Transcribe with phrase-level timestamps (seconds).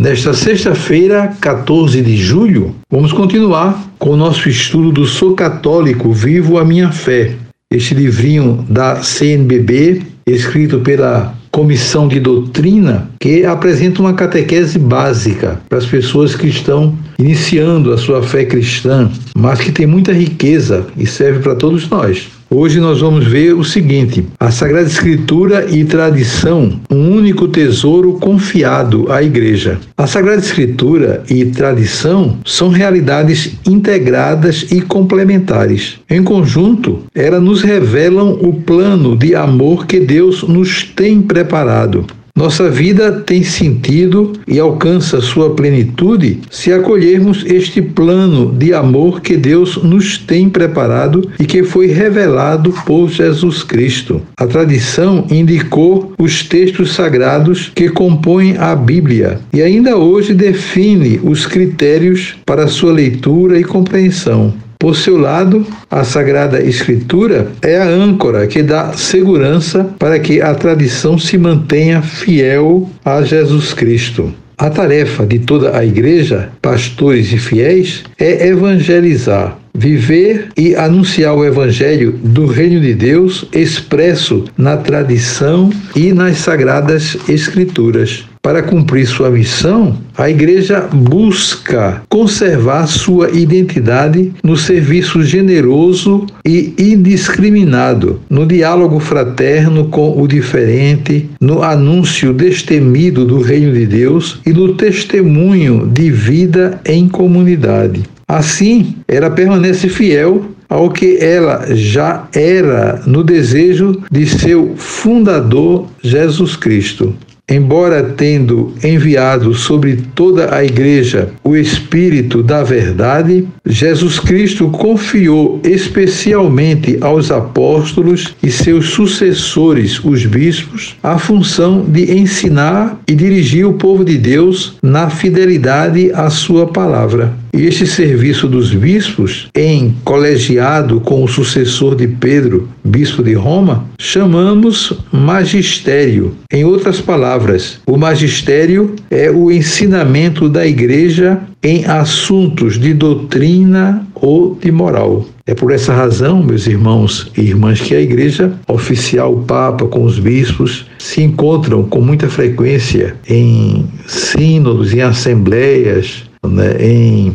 [0.00, 6.56] Nesta sexta-feira, 14 de julho, vamos continuar com o nosso estudo do Sou Católico, Vivo
[6.56, 7.34] a Minha Fé.
[7.68, 15.78] Este livrinho da CNBB, escrito pela Comissão de Doutrina, que apresenta uma catequese básica para
[15.78, 21.08] as pessoas que estão iniciando a sua fé cristã, mas que tem muita riqueza e
[21.08, 22.28] serve para todos nós.
[22.50, 29.12] Hoje nós vamos ver o seguinte: a Sagrada Escritura e tradição, um único tesouro confiado
[29.12, 29.78] à Igreja.
[29.98, 35.98] A Sagrada Escritura e tradição são realidades integradas e complementares.
[36.08, 42.06] Em conjunto, elas nos revelam o plano de amor que Deus nos tem preparado
[42.38, 49.36] nossa vida tem sentido e alcança sua plenitude se acolhermos este plano de amor que
[49.36, 54.22] Deus nos tem preparado e que foi revelado por Jesus Cristo.
[54.38, 61.44] A tradição indicou os textos sagrados que compõem a Bíblia e ainda hoje define os
[61.44, 64.54] critérios para sua leitura e compreensão.
[64.78, 70.54] Por seu lado, a Sagrada Escritura é a âncora que dá segurança para que a
[70.54, 74.32] tradição se mantenha fiel a Jesus Cristo.
[74.56, 81.44] A tarefa de toda a igreja, pastores e fiéis, é evangelizar, viver e anunciar o
[81.44, 88.24] evangelho do reino de Deus expresso na tradição e nas sagradas escrituras.
[88.48, 98.22] Para cumprir sua missão, a igreja busca conservar sua identidade no serviço generoso e indiscriminado,
[98.30, 104.72] no diálogo fraterno com o diferente, no anúncio destemido do reino de Deus e no
[104.72, 108.02] testemunho de vida em comunidade.
[108.26, 116.56] Assim, ela permanece fiel ao que ela já era no desejo de seu fundador Jesus
[116.56, 117.14] Cristo
[117.48, 126.98] embora tendo enviado sobre toda a igreja o Espírito da Verdade, Jesus Cristo confiou especialmente
[127.00, 134.04] aos apóstolos e seus sucessores, os bispos, a função de ensinar e dirigir o povo
[134.04, 137.32] de Deus na fidelidade à sua palavra.
[137.52, 143.86] E este serviço dos bispos, em colegiado com o sucessor de Pedro, bispo de Roma,
[143.98, 146.34] chamamos magistério.
[146.52, 154.54] Em outras palavras, o magistério é o ensinamento da igreja em assuntos de doutrina ou
[154.54, 155.26] de moral.
[155.46, 160.04] É por essa razão, meus irmãos e irmãs, que a igreja oficial, o Papa, com
[160.04, 167.34] os bispos, se encontram com muita frequência em sínodos, em assembleias, né, em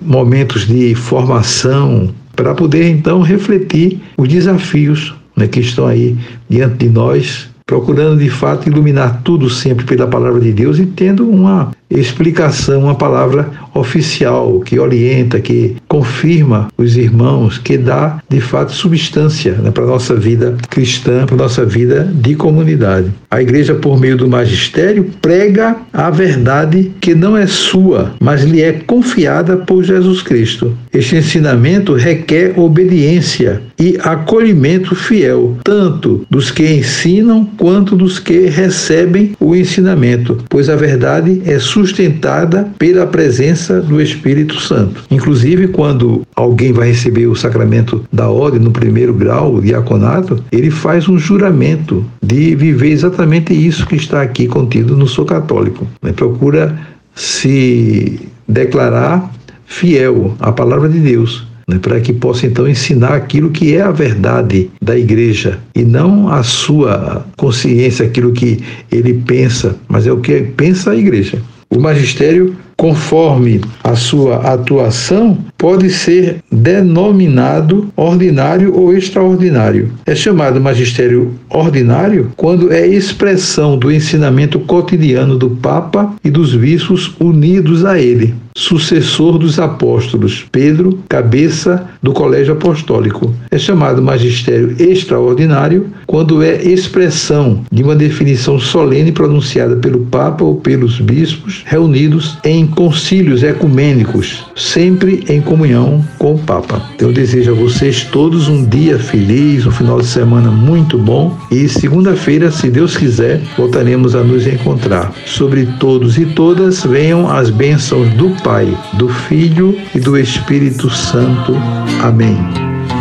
[0.00, 6.16] momentos de formação, para poder então refletir os desafios né, que estão aí
[6.48, 11.28] diante de nós, procurando de fato iluminar tudo sempre pela palavra de Deus e tendo
[11.28, 18.72] uma explicação, uma palavra oficial que orienta, que confirma os irmãos, que dá de fato
[18.72, 23.10] substância né, para a nossa vida cristã, para a nossa vida de comunidade.
[23.30, 28.60] A igreja, por meio do magistério, prega a verdade que não é sua, mas lhe
[28.60, 30.76] é confiada por Jesus Cristo.
[30.92, 39.36] Este ensinamento requer obediência e acolhimento fiel, tanto dos que ensinam quanto dos que recebem
[39.38, 45.04] o ensinamento, pois a verdade é sua sustentada pela presença do Espírito Santo.
[45.10, 50.70] Inclusive, quando alguém vai receber o sacramento da ordem no primeiro grau, o diaconato, ele
[50.70, 55.86] faz um juramento de viver exatamente isso que está aqui contido no Sou Católico.
[56.02, 56.12] Né?
[56.12, 56.76] Procura
[57.14, 59.32] se declarar
[59.64, 63.90] fiel à palavra de Deus, né, para que possa então ensinar aquilo que é a
[63.92, 68.60] verdade da igreja e não a sua consciência, aquilo que
[68.90, 71.38] ele pensa, mas é o que pensa a igreja.
[71.70, 79.90] O magistério, conforme a sua atuação, pode ser denominado ordinário ou extraordinário.
[80.06, 87.14] É chamado magistério ordinário quando é expressão do ensinamento cotidiano do Papa e dos bispos
[87.18, 93.32] unidos a ele sucessor dos apóstolos, Pedro, cabeça do colégio apostólico.
[93.52, 100.56] É chamado magistério extraordinário quando é expressão de uma definição solene pronunciada pelo Papa ou
[100.56, 106.82] pelos bispos reunidos em concílios ecumênicos, sempre em comunhão com o Papa.
[106.98, 111.66] Eu desejo a vocês todos um dia feliz, um final de semana muito bom e
[111.66, 115.10] segunda-feira, se Deus quiser, voltaremos a nos encontrar.
[115.24, 121.56] Sobre todos e todas venham as bênçãos do Pai, do Filho e do Espírito Santo.
[122.02, 122.36] Amém.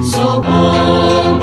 [0.00, 1.38] Sou bom.